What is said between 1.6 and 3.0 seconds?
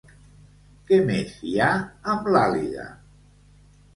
ha amb l'Àliga?